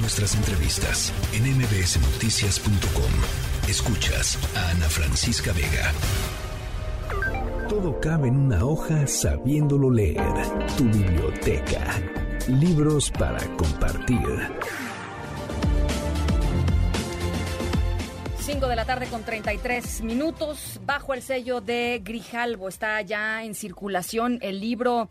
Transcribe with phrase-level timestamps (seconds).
[0.00, 3.12] nuestras entrevistas en mbsnoticias.com.
[3.68, 5.92] Escuchas a Ana Francisca Vega.
[7.68, 10.32] Todo cabe en una hoja sabiéndolo leer.
[10.76, 12.00] Tu biblioteca.
[12.48, 14.18] Libros para compartir.
[18.38, 20.80] 5 de la tarde con 33 minutos.
[20.86, 25.08] Bajo el sello de Grijalvo está ya en circulación el libro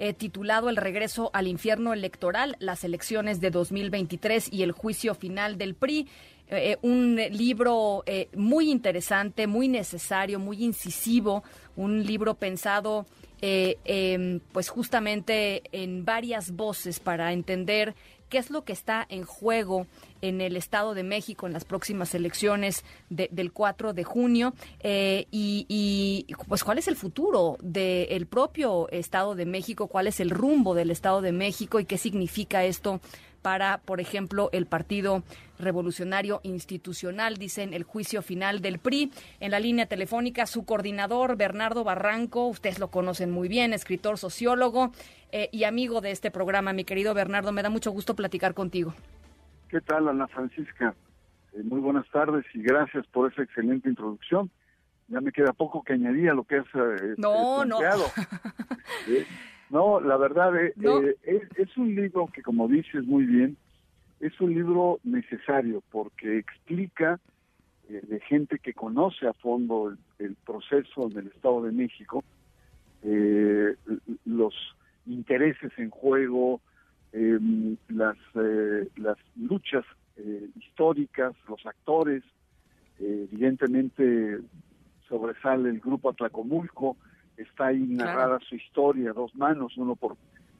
[0.00, 5.58] eh, titulado El regreso al infierno electoral, las elecciones de 2023 y el juicio final
[5.58, 6.06] del PRI.
[6.46, 8.04] Eh, eh, un libro
[8.36, 11.42] muy interesante, muy necesario, muy incisivo,
[11.74, 13.06] un libro pensado
[13.40, 17.96] em, pues justamente en varias voces para entender
[18.28, 19.86] qué es lo que está en juego
[20.20, 26.26] en el Estado de México en las próximas elecciones del 4 de junio eh, y,
[26.48, 30.90] pues cuál es el futuro del propio Estado de México, cuál es el rumbo del
[30.90, 33.00] Estado de México y qué significa esto
[33.42, 35.22] para, por ejemplo, el Partido
[35.58, 39.12] Revolucionario Institucional, dicen el juicio final del PRI.
[39.40, 44.92] En la línea telefónica, su coordinador, Bernardo Barranco, ustedes lo conocen muy bien, escritor, sociólogo
[45.32, 46.72] eh, y amigo de este programa.
[46.72, 48.94] Mi querido Bernardo, me da mucho gusto platicar contigo.
[49.68, 50.94] ¿Qué tal, Ana Francisca?
[51.52, 54.50] Eh, muy buenas tardes y gracias por esa excelente introducción.
[55.08, 57.78] Ya me queda poco que añadir a lo que has eh, no, no.
[59.70, 63.56] No, la verdad eh, eh, es, un libro que, como dices muy bien,
[64.20, 67.20] es un libro necesario porque explica
[67.88, 72.24] eh, de gente que conoce a fondo el, proceso en el Estado de México,
[74.24, 74.54] los
[75.06, 76.60] intereses en juego,
[77.12, 78.16] em, las,
[78.96, 79.84] las luchas
[80.56, 82.24] históricas, los actores,
[82.98, 84.40] evidentemente
[85.08, 86.96] sobresale el grupo Atlacomulco,
[87.38, 90.16] está ahí narrada su historia, dos manos, uno por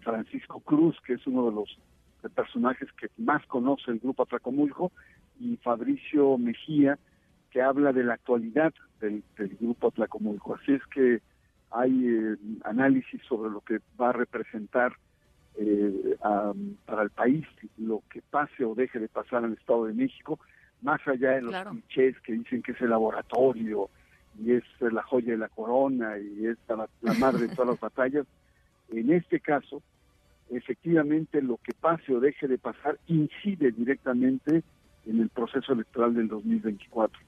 [0.00, 1.78] Francisco Cruz, que es uno de los
[2.34, 4.92] personajes que más conoce el grupo Atlacomulco,
[5.38, 6.98] y Fabricio Mejía,
[7.50, 9.22] que habla de la actualidad del,
[9.58, 10.54] grupo Atlacomulco.
[10.54, 11.20] Así es que
[11.70, 14.92] hay eh, análisis sobre lo que va a representar
[15.56, 16.16] eh,
[16.86, 17.46] para el país,
[17.78, 20.38] lo que pase o deje de pasar en el Estado de México,
[20.82, 23.90] más allá de los clichés que dicen que es el laboratorio,
[24.38, 28.26] y es la joya de la corona y es la, madre de todas las batallas.
[28.90, 29.82] En este caso,
[30.50, 34.62] efectivamente lo que pase o deje de pasar incide directamente
[35.06, 37.20] en el proceso electoral del 2024.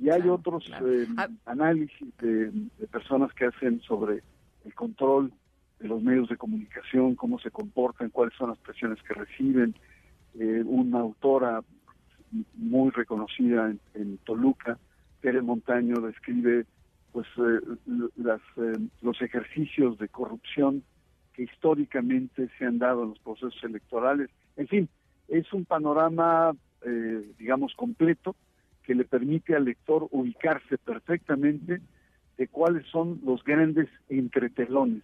[0.00, 1.28] Y hay otros eh, ah.
[1.46, 2.52] análisis de,
[2.90, 4.22] personas que hacen sobre
[4.64, 5.32] el control
[5.80, 9.74] de los medios de comunicación, cómo se comportan, cuáles son las presiones que reciben.
[10.38, 11.62] Eh, una autora
[12.54, 14.78] muy reconocida en Toluca,
[15.20, 16.66] Tere Montaño describe
[17.12, 17.60] pues eh,
[18.16, 20.82] las, eh, los ejercicios de corrupción
[21.32, 24.30] que históricamente se han dado en los procesos electorales.
[24.56, 24.88] En fin,
[25.28, 28.36] es un panorama, eh, digamos, completo
[28.82, 31.80] que le permite al lector ubicarse perfectamente
[32.38, 35.02] de cuáles son los grandes entretelones.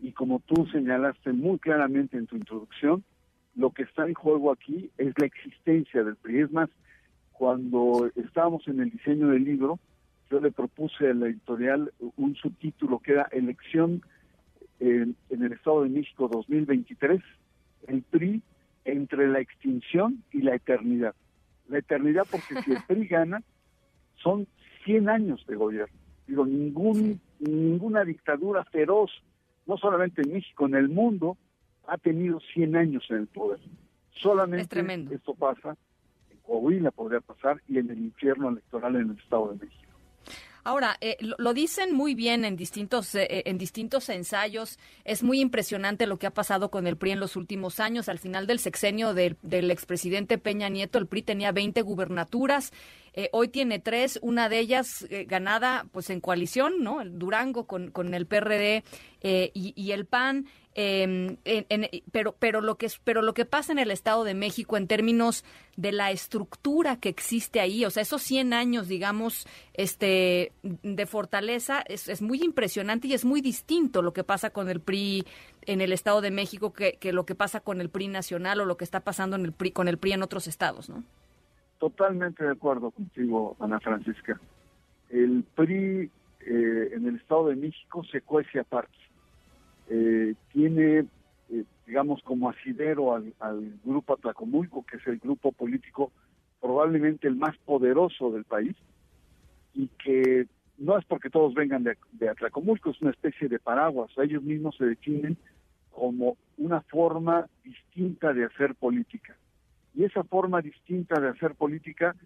[0.00, 3.04] Y como tú señalaste muy claramente en tu introducción,
[3.54, 6.46] lo que está en juego aquí es la existencia del PRI.
[7.34, 9.78] Cuando estábamos en el diseño del libro,
[10.30, 14.02] yo le propuse a la editorial un subtítulo que era Elección
[14.80, 17.20] en, el Estado de México 2023,
[17.88, 18.40] el PRI
[18.84, 21.14] entre la extinción y la eternidad.
[21.68, 23.42] La eternidad porque si el PRI gana,
[24.16, 24.46] son
[24.84, 25.94] 100 años de gobierno.
[26.26, 29.10] Digo, ningún, ninguna dictadura feroz,
[29.66, 31.36] no solamente en México, en el mundo,
[31.88, 33.58] ha tenido 100 años en el poder.
[34.12, 34.80] Solamente
[35.14, 35.76] esto pasa
[36.46, 39.84] Coahuila podría pasar y en el infierno electoral en el Estado de México.
[40.66, 44.78] Ahora, eh, lo, dicen muy bien en distintos, eh, en distintos ensayos.
[45.04, 48.08] Es muy impresionante lo que ha pasado con el PRI en los últimos años.
[48.08, 52.72] Al final del sexenio del, del expresidente Peña Nieto, el PRI tenía 20 gubernaturas.
[53.14, 57.00] Eh, hoy tiene tres, una de ellas ganada pues en coalición, ¿no?
[57.00, 58.82] El Durango con, con el PRD
[59.22, 60.46] y, y, el PAN.
[60.76, 61.38] Eh,
[62.10, 65.44] pero pero lo que pero lo que pasa en el Estado de México en términos
[65.76, 71.84] de la estructura que existe ahí, o sea, esos 100 años, digamos, este de fortaleza
[71.86, 75.24] es, es muy impresionante y es muy distinto lo que pasa con el PRI
[75.62, 78.64] en el Estado de México que, que lo que pasa con el PRI nacional o
[78.64, 81.04] lo que está pasando en el PRI, con el PRI en otros estados, ¿no?
[81.78, 84.40] Totalmente de acuerdo contigo, Ana Francisca.
[85.10, 86.10] El PRI
[86.40, 89.04] eh, en el Estado de México se cuece aparte
[89.88, 91.06] eh, tiene,
[91.50, 93.32] eh, digamos, como asidero al,
[93.84, 96.10] grupo Atlacomulco, que es el grupo político
[96.60, 98.74] probablemente el más poderoso del país,
[99.74, 100.46] y que
[100.78, 104.76] no es porque todos vengan de, de Atlacomulco, es una especie de paraguas, ellos mismos
[104.76, 105.36] se definen
[105.90, 109.36] como una forma distinta de hacer política.
[109.94, 112.16] Y esa forma distinta de hacer política,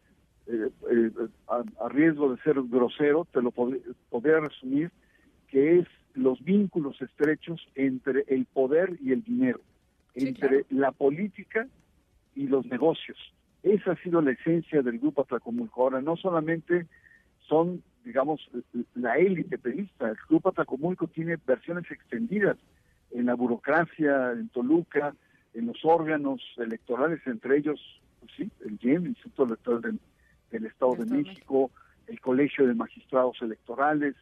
[0.47, 1.11] eh, eh,
[1.49, 4.91] a, riesgo de ser grosero, te lo podría resumir,
[5.49, 9.61] que es los vínculos estrechos entre el poder y el dinero,
[10.15, 11.67] entre la política
[12.35, 13.19] y los negocios.
[13.63, 15.83] Esa ha sido la esencia del grupo Atlacomulco.
[15.83, 16.87] Ahora, no solamente
[17.49, 18.49] son, digamos,
[18.95, 22.57] la élite periodista, el grupo Atlacomulco tiene versiones extendidas
[23.11, 25.15] en la burocracia, en Toluca,
[25.55, 27.81] en los órganos electorales, entre ellos,
[28.21, 29.99] pues sí, el GIEM, el Instituto Electoral
[30.51, 31.71] del, Estado de México,
[32.07, 34.15] el Colegio de Magistrados Electorales,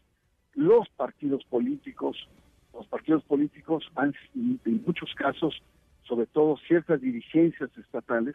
[0.54, 2.28] los partidos políticos,
[2.72, 5.62] los partidos políticos han, en muchos casos,
[6.02, 8.34] sobre todo ciertas dirigencias estatales,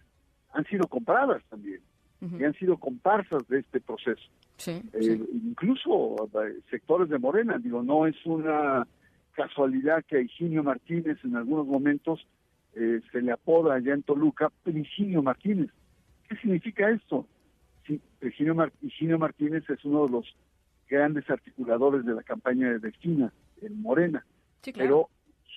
[0.53, 1.81] han sido compradas también
[2.21, 4.21] y han sido comparsas de este proceso.
[4.67, 6.15] Eh, incluso
[6.45, 8.87] eh, sectores de Morena, digo, no es una
[9.31, 12.27] casualidad que a Higinio Martínez en algunos momentos
[12.75, 15.69] eh, se le apoda allá en Toluca Higinio Martínez.
[16.27, 17.27] ¿Qué significa esto?
[17.85, 20.35] Sí, Higinio, Martínez es uno de los
[20.87, 24.25] grandes articuladores de la campaña de Delfina en Morena,
[24.75, 25.09] pero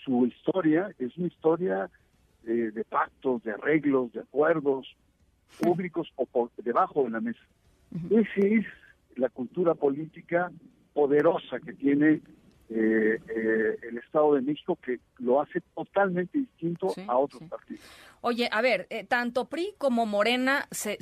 [0.05, 1.90] su historia es una historia
[2.43, 4.94] de pactos, de arreglos, de acuerdos
[5.60, 7.40] públicos o por debajo de la mesa.
[8.10, 8.67] Esa es
[9.17, 10.50] la cultura política
[10.93, 12.20] poderosa que tiene
[12.70, 17.84] eh, eh, el Estado de México que lo hace totalmente distinto a otros partidos.
[18.26, 20.96] Oye, a ver, eh, tanto PRI como Morena se,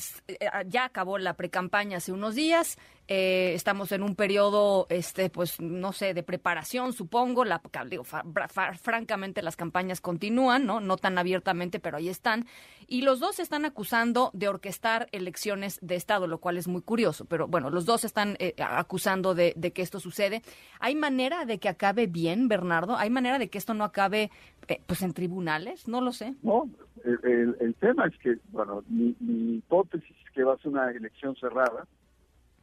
[0.66, 2.78] ya acabó la precampaña hace unos días.
[3.06, 7.44] estamos en un periodo, este, pues, no sé, de preparación, supongo.
[7.44, 10.80] La, digo, francamente, las campañas continúan, ¿no?
[10.80, 12.46] No tan abiertamente, pero ahí están.
[12.88, 17.26] Y los dos están acusando de orquestar elecciones de Estado, lo cual es muy curioso.
[17.26, 20.42] Pero bueno, los dos están acusando de, de que esto sucede.
[20.80, 22.96] ¿Hay manera de que acabe bien, Bernardo?
[22.96, 24.30] ¿Hay manera de que esto no acabe
[24.68, 25.86] eh, pues en tribunales?
[25.86, 26.34] No lo sé.
[26.42, 26.68] No,
[27.04, 29.14] el, tema es que, bueno, mi,
[29.56, 31.86] hipótesis es que va a ser una elección cerrada.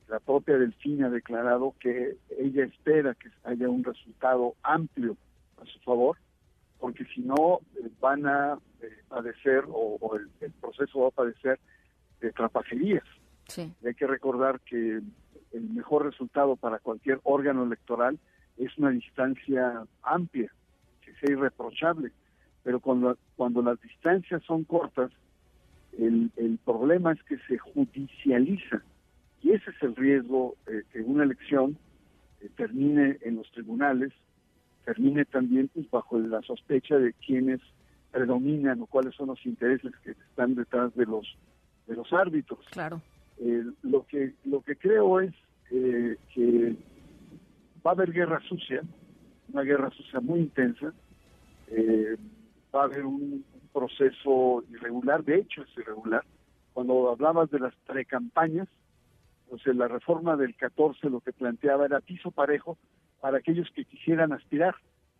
[0.07, 5.15] La propia Delfina ha declarado que ella espera que haya un resultado amplio
[5.61, 6.17] a su favor,
[6.79, 11.59] porque si no eh, van a eh, padecer o, el, proceso va a padecer
[12.21, 13.03] de trapacerías.
[13.47, 13.73] Sí.
[13.83, 15.01] hay que recordar que
[15.51, 18.19] el mejor resultado para cualquier órgano electoral
[18.57, 20.51] es una distancia amplia,
[21.01, 22.11] que sea irreprochable,
[22.69, 25.09] pero cuando, cuando las distancias son cortas,
[25.97, 28.83] el, el problema es que se judicializa
[29.41, 31.79] y ese es el riesgo eh, que una elección
[32.41, 34.13] eh, termine en los tribunales,
[34.85, 37.59] termine también pues, bajo la sospecha de quienes
[38.11, 41.25] predominan o cuáles son los intereses que están detrás de los
[41.87, 42.63] de los árbitros.
[42.69, 43.01] Claro.
[43.39, 45.33] Eh, lo que lo que creo es
[45.71, 46.75] que
[47.83, 48.83] va a haber guerra sucia,
[49.51, 50.93] una guerra sucia muy intensa,
[52.73, 56.23] va a haber un, proceso irregular, de hecho es irregular.
[56.73, 58.67] Cuando hablabas de las precampañas,
[59.49, 62.77] pues la reforma del 14 lo que planteaba era piso parejo
[63.21, 64.75] para aquellos que quisieran aspirar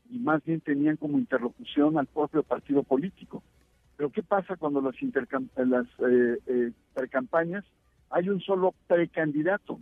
[0.10, 3.44] y más bien tenían como interlocución al propio partido político.
[3.98, 4.96] Pero ¿qué pasa cuando las,
[5.56, 7.66] las eh, eh, precampañas
[8.10, 9.80] hay un solo precandidato?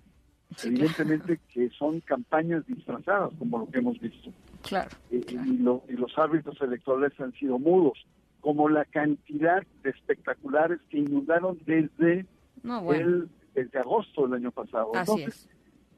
[0.64, 4.32] Evidentemente que son campañas disfrazadas, como lo que hemos visto.
[4.64, 4.90] Claro.
[5.12, 5.22] Y,
[5.58, 8.06] los árbitros electorales han sido mudos,
[8.42, 12.26] como la cantidad de espectaculares que inundaron desde,
[12.64, 14.92] el, desde agosto del año pasado.
[14.96, 15.50] Entonces,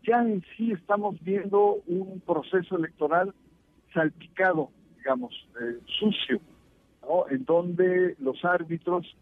[0.04, 3.34] ya en sí estamos viendo un proceso electoral
[3.94, 6.40] salpicado, digamos, eh, sucio,
[7.02, 7.30] ¿no?
[7.30, 9.16] en donde los árbitros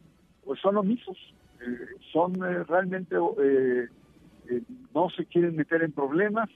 [0.46, 1.18] pues son omisos,
[1.60, 1.78] eh,
[2.13, 3.18] son eh, realmente
[4.50, 4.62] eh,
[4.94, 6.50] no se quieren meter en problemas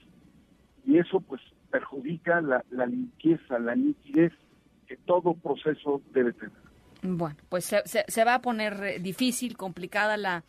[0.84, 4.32] y eso pues perjudica la, limpieza, la nitidez
[4.86, 6.52] que todo proceso debe tener.
[7.02, 10.44] Bueno, pues se, se va a poner eh, difícil, complicada la,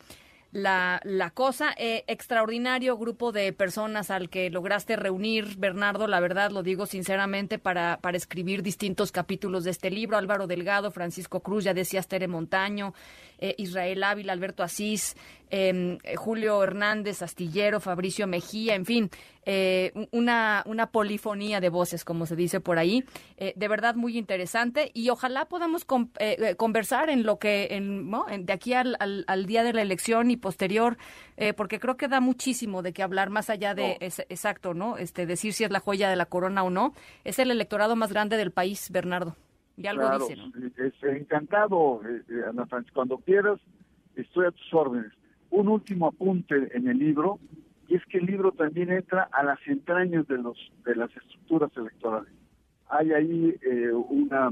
[0.54, 1.74] la, la cosa.
[1.76, 7.58] Eh, extraordinario grupo de personas al que lograste reunir, Bernardo, la verdad lo digo sinceramente,
[7.58, 10.16] para, para escribir distintos capítulos de este libro.
[10.16, 12.94] Álvaro Delgado, Francisco Cruz, ya decías Tere Montaño,
[13.44, 15.16] eh, Israel Ávila, Alberto Asís,
[15.50, 19.10] em, eh, Julio Hernández, Astillero, Fabricio Mejía, en fin,
[19.44, 23.04] eh, una, una polifonía de voces, como se dice por ahí.
[23.36, 25.84] de verdad muy interesante y ojalá podamos
[26.56, 28.10] conversar en lo que, en,
[28.46, 30.96] de aquí al, al, día de la elección y posterior,
[31.56, 34.96] porque creo que da muchísimo de qué hablar, más allá de, exacto, ¿no?
[34.96, 36.94] Este, decir si es la joya de la corona o no.
[37.24, 39.36] Es el electorado más grande del país, Bernardo.
[39.76, 42.92] Ya claro, dice, encantado, eh, eh, Ana Francis.
[42.92, 43.58] Cuando quieras,
[44.14, 45.12] estoy a tus órdenes.
[45.50, 47.40] Un último apunte en el libro,
[47.88, 51.76] y es que el libro también entra a las entrañas de los de las estructuras
[51.76, 52.32] electorales.
[52.88, 54.50] Hay ahí eh, una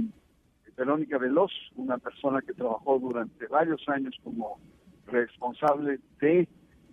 [0.76, 4.58] Verónica Veloz, una persona que trabajó durante varios años como
[5.06, 6.48] responsable de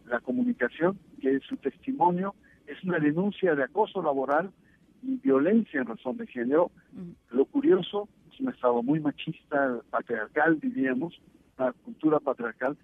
[0.05, 2.35] la comunicación, que su testimonio
[2.67, 4.51] es una denuncia de acoso laboral
[5.01, 6.71] y violencia en razón de género.
[7.31, 11.19] Lo curioso, es un estado muy machista, patriarcal, diríamos,
[11.57, 12.77] una cultura patriarcal.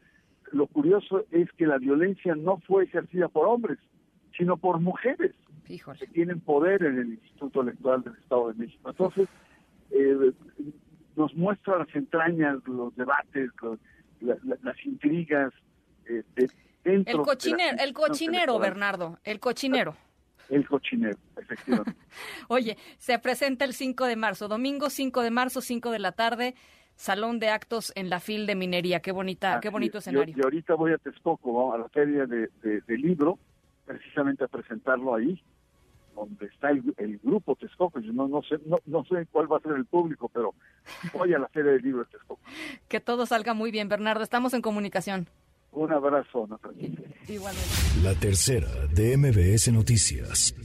[0.51, 3.79] Lo curioso es que la violencia no fue ejercida por hombres,
[4.37, 5.33] sino por mujeres
[5.65, 8.89] que tienen poder en el Instituto Electoral del Estado de México.
[8.89, 9.27] Entonces,
[9.91, 10.31] eh,
[11.15, 13.49] nos muestra las entrañas, los debates,
[14.21, 15.53] las intrigas
[16.07, 16.23] eh,
[16.83, 17.19] dentro.
[17.19, 19.95] El cochinero, el cochinero Bernardo, el cochinero.
[20.49, 21.95] El cochinero, efectivamente.
[22.47, 26.55] Oye, se presenta el 5 de marzo, domingo 5 de marzo, 5 de la tarde,
[26.95, 28.99] Salón de Actos en la FIL de Minería.
[28.99, 30.35] Qué bonita, qué bonito escenario.
[30.37, 32.49] Y ahorita voy a Texcoco, a la feria de,
[32.87, 33.37] libro,
[33.85, 35.41] precisamente a presentarlo ahí
[36.15, 36.81] donde está el,
[37.21, 37.99] grupo Texcoco.
[37.99, 40.53] Yo no, no, sé, no, sé cuál va a ser el público, pero
[41.13, 42.39] voy a la Feria del Libro de Texcoco.
[42.87, 44.23] Que todo salga muy bien, Bernardo.
[44.23, 45.27] Estamos en comunicación.
[45.75, 46.89] Un abrazo, Natalia.
[47.27, 47.69] Igualmente.
[48.01, 50.55] La tercera de MBS Noticias.